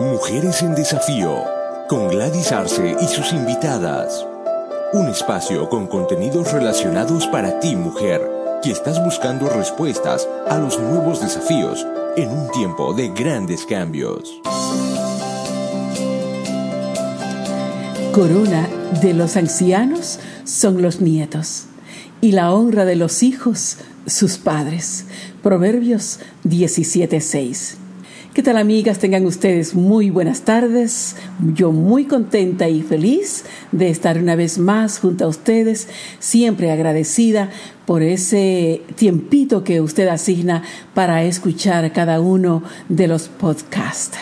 [0.00, 1.44] Mujeres en Desafío,
[1.86, 4.26] con Gladys Arce y sus invitadas.
[4.94, 8.26] Un espacio con contenidos relacionados para ti, mujer,
[8.62, 11.86] que estás buscando respuestas a los nuevos desafíos
[12.16, 14.40] en un tiempo de grandes cambios.
[18.14, 18.70] Corona
[19.02, 21.66] de los ancianos son los nietos
[22.22, 23.76] y la honra de los hijos
[24.06, 25.04] sus padres.
[25.42, 27.79] Proverbios 17:6.
[28.32, 29.00] ¿Qué tal amigas?
[29.00, 31.16] Tengan ustedes muy buenas tardes.
[31.52, 35.88] Yo muy contenta y feliz de estar una vez más junto a ustedes,
[36.20, 37.50] siempre agradecida
[37.86, 40.62] por ese tiempito que usted asigna
[40.94, 44.18] para escuchar cada uno de los podcasts.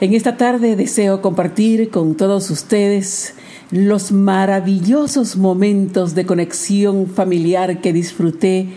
[0.00, 3.34] En esta tarde deseo compartir con todos ustedes
[3.72, 8.68] los maravillosos momentos de conexión familiar que disfruté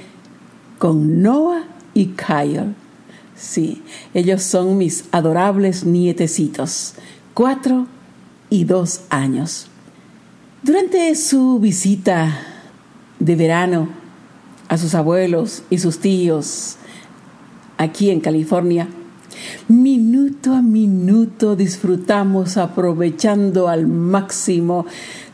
[0.80, 2.74] con Noah y Kyle.
[3.36, 3.82] Sí,
[4.14, 6.94] ellos son mis adorables nietecitos,
[7.34, 7.88] cuatro
[8.50, 9.68] y dos años.
[10.62, 12.40] Durante su visita
[13.20, 13.90] de verano
[14.70, 16.78] a sus abuelos y sus tíos
[17.78, 18.88] aquí en California,
[19.70, 24.86] Minuto a minuto disfrutamos aprovechando al máximo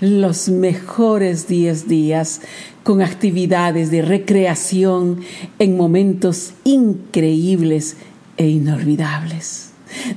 [0.01, 2.41] los mejores 10 días
[2.83, 5.21] con actividades de recreación
[5.57, 7.97] en momentos increíbles
[8.37, 9.68] e inolvidables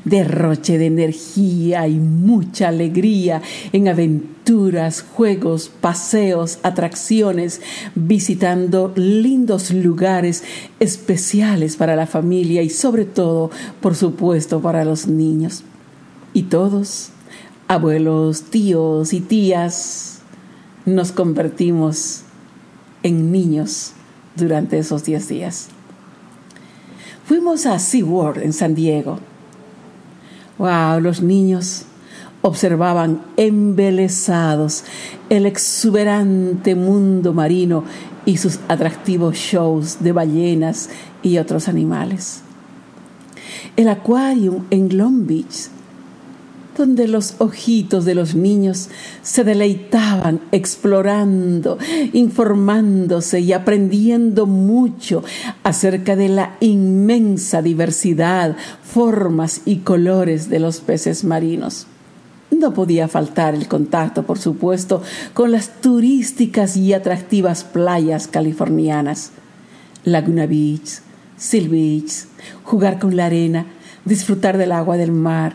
[0.05, 7.61] derroche de energía y mucha alegría en aventuras, juegos, paseos, atracciones,
[7.95, 10.45] visitando lindos lugares
[10.81, 15.63] especiales para la familia y sobre todo, por supuesto, para los niños.
[16.35, 17.11] Y todos,
[17.69, 20.21] abuelos, tíos y tías,
[20.87, 22.23] nos convertimos
[23.03, 23.93] en niños
[24.37, 25.69] durante esos 10 días.
[27.27, 29.19] Fuimos a SeaWorld en San Diego
[30.59, 31.85] Wow, los niños
[32.43, 34.85] observaban embelesados
[35.29, 37.85] el exuberante mundo marino
[38.27, 40.91] y sus atractivos shows de ballenas
[41.23, 42.43] y otros animales.
[43.77, 45.71] El acuario en Long Beach
[46.77, 48.89] donde los ojitos de los niños
[49.23, 51.79] se deleitaban explorando,
[52.13, 55.23] informándose y aprendiendo mucho
[55.63, 61.87] acerca de la inmensa diversidad, formas y colores de los peces marinos.
[62.51, 65.03] No podía faltar el contacto, por supuesto,
[65.35, 69.33] con las turísticas y atractivas playas californianas.
[70.05, 71.01] Laguna Beach,
[71.37, 72.27] Seal Beach,
[72.63, 73.67] jugar con la arena,
[74.05, 75.55] disfrutar del agua del mar,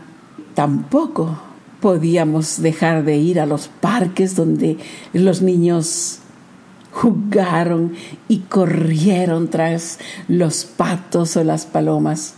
[0.57, 1.37] tampoco
[1.81, 4.77] podíamos dejar de ir a los parques donde
[5.13, 6.17] los niños
[6.91, 7.93] jugaron
[8.27, 12.33] y corrieron tras los patos o las palomas.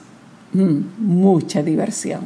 [0.52, 2.24] Mm, mucha diversión.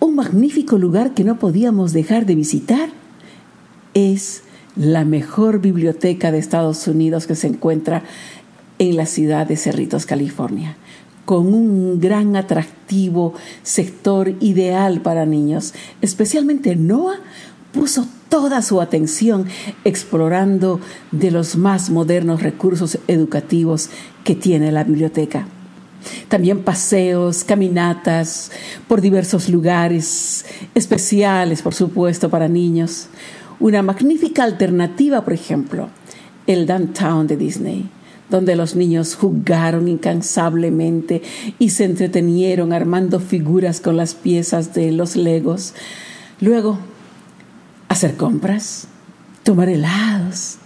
[0.00, 2.88] Un magnífico lugar que no podíamos dejar de visitar
[3.92, 4.44] es
[4.76, 8.02] la mejor biblioteca de Estados Unidos que se encuentra
[8.78, 10.78] en la ciudad de Cerritos, California
[11.26, 15.74] con un gran atractivo sector ideal para niños.
[16.00, 17.18] Especialmente Noah
[17.72, 19.46] puso toda su atención
[19.84, 20.80] explorando
[21.12, 23.90] de los más modernos recursos educativos
[24.24, 25.46] que tiene la biblioteca.
[26.28, 28.52] También paseos, caminatas
[28.86, 30.44] por diversos lugares
[30.74, 33.08] especiales, por supuesto, para niños.
[33.58, 35.88] Una magnífica alternativa, por ejemplo,
[36.46, 37.90] el downtown de Disney
[38.30, 41.22] donde los niños jugaron incansablemente
[41.58, 45.74] y se entretenieron armando figuras con las piezas de los legos.
[46.40, 46.78] Luego,
[47.88, 48.88] hacer compras,
[49.42, 50.56] tomar helados,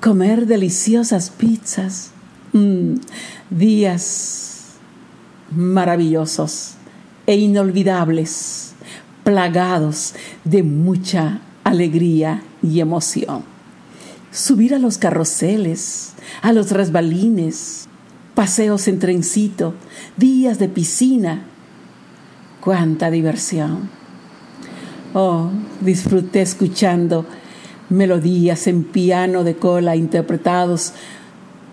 [0.00, 2.10] comer deliciosas pizzas.
[2.52, 2.94] Mm,
[3.50, 4.48] días
[5.50, 6.74] maravillosos
[7.26, 8.72] e inolvidables,
[9.24, 10.14] plagados
[10.44, 13.57] de mucha alegría y emoción.
[14.38, 16.12] Subir a los carroceles,
[16.42, 17.88] a los resbalines,
[18.36, 19.74] paseos en trencito,
[20.16, 21.42] días de piscina.
[22.60, 23.90] ¡Cuánta diversión!
[25.12, 25.50] Oh,
[25.80, 27.26] disfruté escuchando
[27.88, 30.92] melodías en piano de cola interpretados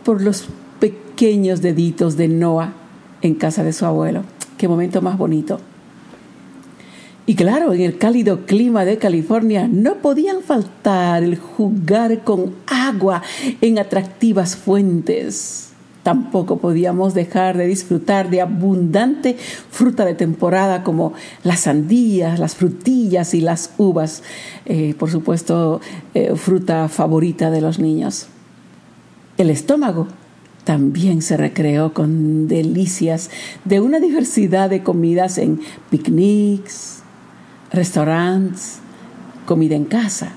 [0.04, 0.46] por los
[0.80, 2.74] pequeños deditos de Noah
[3.22, 4.24] en casa de su abuelo.
[4.58, 5.60] ¡Qué momento más bonito!
[7.28, 13.24] Y claro, en el cálido clima de California no podían faltar el jugar con agua
[13.62, 15.70] en atractivas fuentes.
[16.04, 19.38] Tampoco podíamos dejar de disfrutar de abundante
[19.72, 21.14] fruta de temporada como
[21.44, 24.22] las sandías, las frutillas y las uvas.
[24.68, 25.82] Eh, por supuesto,
[26.14, 28.28] eh, fruta favorita de los niños.
[29.40, 30.08] El estómago
[30.64, 33.32] también se recreó con delicias
[33.64, 37.02] de una diversidad de comidas en picnics,
[37.76, 38.80] restaurantes,
[39.46, 40.32] comida en casa,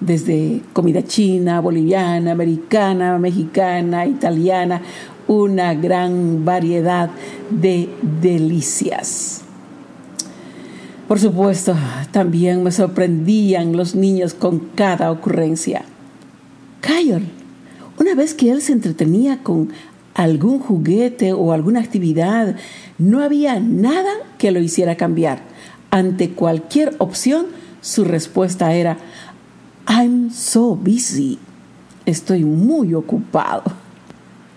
[0.00, 4.82] desde comida china, boliviana, americana, mexicana, italiana,
[5.26, 7.10] una gran variedad
[7.50, 7.88] de
[8.20, 9.42] delicias.
[11.08, 11.76] Por supuesto,
[12.12, 15.84] también me sorprendían los niños con cada ocurrencia.
[16.80, 17.22] Kyle,
[17.98, 19.70] una vez que él se entretenía con
[20.14, 22.56] algún juguete o alguna actividad,
[22.98, 25.42] no había nada que lo hiciera cambiar.
[25.94, 27.46] Ante cualquier opción,
[27.80, 28.98] su respuesta era,
[29.88, 31.38] I'm so busy.
[32.04, 33.62] Estoy muy ocupado.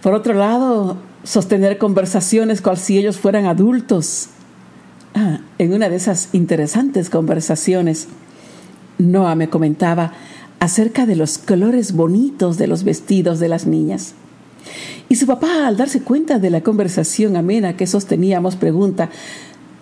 [0.01, 4.29] Por otro lado, sostener conversaciones cual si ellos fueran adultos.
[5.13, 8.07] Ah, en una de esas interesantes conversaciones,
[8.97, 10.13] Noah me comentaba
[10.59, 14.15] acerca de los colores bonitos de los vestidos de las niñas.
[15.07, 19.11] Y su papá, al darse cuenta de la conversación amena que sosteníamos, pregunta,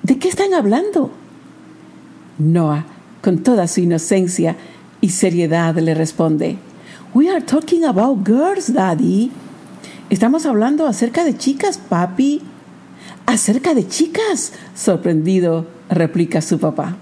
[0.04, 1.12] ¿de qué están hablando?
[2.38, 2.86] Noah,
[3.22, 4.56] con toda su inocencia
[5.02, 6.58] y seriedad, le responde,
[7.14, 9.32] We are talking about girls, Daddy.
[10.10, 12.42] Estamos hablando acerca de chicas, papi.
[13.26, 16.98] Acerca de chicas, sorprendido, replica su papá.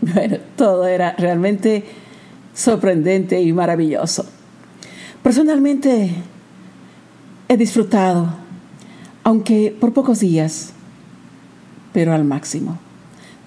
[0.00, 1.84] Bueno, todo era realmente
[2.54, 4.26] sorprendente y maravilloso.
[5.22, 6.14] Personalmente
[7.48, 8.28] he disfrutado,
[9.24, 10.72] aunque por pocos días,
[11.92, 12.78] pero al máximo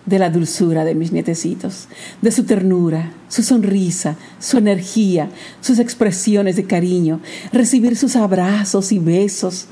[0.09, 1.87] de la dulzura de mis nietecitos,
[2.21, 5.29] de su ternura, su sonrisa, su energía,
[5.61, 7.21] sus expresiones de cariño,
[7.53, 9.67] recibir sus abrazos y besos,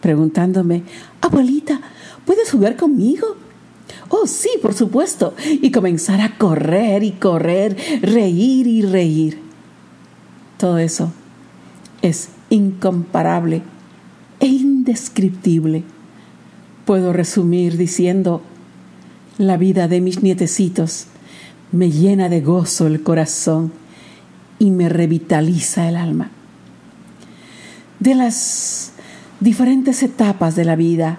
[0.00, 0.82] preguntándome,
[1.20, 1.80] abuelita,
[2.24, 3.36] ¿puedes jugar conmigo?
[4.08, 5.34] Oh, sí, por supuesto.
[5.44, 9.40] Y comenzar a correr y correr, reír y reír.
[10.58, 11.12] Todo eso
[12.02, 13.62] es incomparable
[14.40, 15.84] e indescriptible.
[16.84, 18.42] Puedo resumir diciendo,
[19.38, 21.06] la vida de mis nietecitos
[21.72, 23.72] me llena de gozo el corazón
[24.58, 26.30] y me revitaliza el alma.
[28.00, 28.92] De las
[29.40, 31.18] diferentes etapas de la vida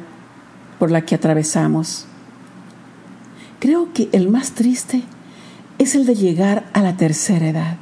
[0.80, 2.06] por la que atravesamos,
[3.60, 5.04] creo que el más triste
[5.78, 7.78] es el de llegar a la tercera edad,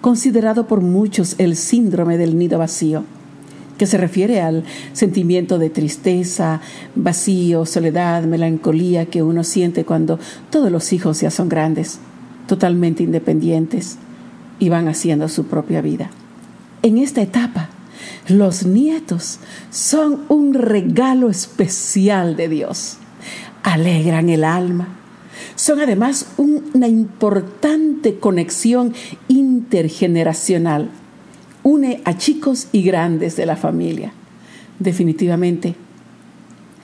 [0.00, 3.04] considerado por muchos el síndrome del nido vacío
[3.78, 6.60] que se refiere al sentimiento de tristeza,
[6.94, 10.18] vacío, soledad, melancolía que uno siente cuando
[10.50, 11.98] todos los hijos ya son grandes,
[12.46, 13.98] totalmente independientes
[14.58, 16.10] y van haciendo su propia vida.
[16.82, 17.70] En esta etapa,
[18.28, 19.38] los nietos
[19.70, 22.98] son un regalo especial de Dios.
[23.62, 24.88] Alegran el alma.
[25.54, 28.94] Son además una importante conexión
[29.28, 30.90] intergeneracional
[31.62, 34.12] une a chicos y grandes de la familia.
[34.78, 35.74] Definitivamente,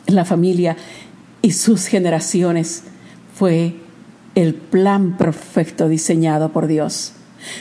[0.07, 0.77] la familia
[1.43, 2.85] y sus generaciones
[3.35, 3.75] fue
[4.35, 7.13] el plan perfecto diseñado por Dios.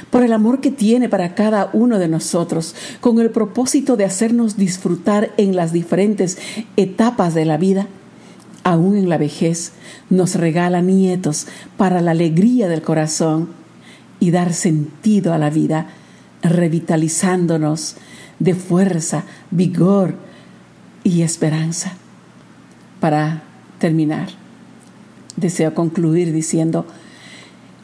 [0.10, 4.58] Por el amor que tiene para cada uno de nosotros, con el propósito de hacernos
[4.58, 6.38] disfrutar en las diferentes
[6.76, 7.88] etapas de la vida,
[8.64, 9.74] aún en la vejez,
[10.10, 11.48] nos regala nietos
[11.78, 13.50] para la alegría del corazón
[14.20, 15.88] y dar sentido a la vida
[16.42, 17.96] revitalizándonos
[18.40, 20.16] de fuerza, vigor
[21.04, 21.94] y esperanza.
[23.00, 23.44] Para
[23.80, 24.30] terminar,
[25.36, 26.86] deseo concluir diciendo,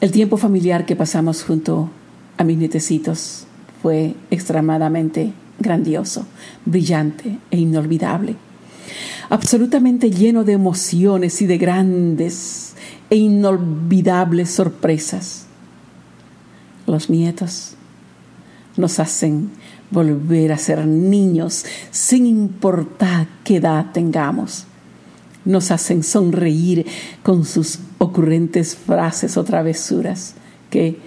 [0.01, 1.89] el tiempo familiar que pasamos junto
[2.37, 3.45] a mis nietecitos
[3.81, 6.25] fue extremadamente grandioso,
[6.65, 8.35] brillante e inolvidable,
[9.29, 12.73] absolutamente lleno de emociones y de grandes
[13.09, 15.45] e inolvidables sorpresas.
[16.85, 17.75] Los nietos
[18.77, 19.51] nos hacen
[19.91, 24.65] volver a ser niños sin importar qué edad tengamos.
[25.45, 26.85] Nos hacen sonreír
[27.21, 30.35] con sus ocurrentes frases o travesuras
[30.69, 30.97] que,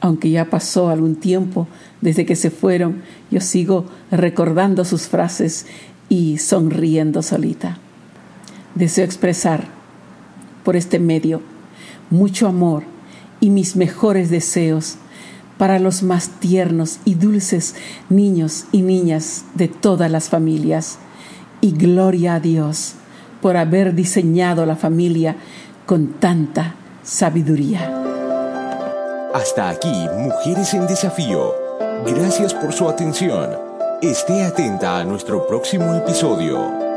[0.00, 1.68] aunque ya pasó algún tiempo
[2.00, 5.66] desde que se fueron, yo sigo recordando sus frases
[6.08, 7.78] y sonriendo solita.
[8.74, 9.68] Deseo expresar
[10.64, 11.42] por este medio
[12.10, 12.84] mucho amor
[13.40, 14.96] y mis mejores deseos
[15.62, 17.76] para los más tiernos y dulces
[18.08, 20.98] niños y niñas de todas las familias.
[21.60, 22.94] Y gloria a Dios
[23.40, 25.36] por haber diseñado la familia
[25.86, 27.94] con tanta sabiduría.
[29.32, 31.54] Hasta aquí, Mujeres en Desafío.
[32.08, 33.50] Gracias por su atención.
[34.02, 36.91] Esté atenta a nuestro próximo episodio.